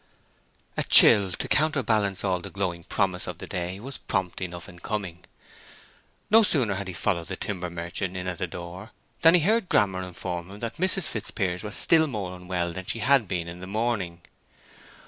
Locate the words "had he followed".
6.73-7.27